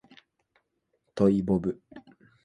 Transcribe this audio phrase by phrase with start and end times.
[1.13, 1.79] トイボブ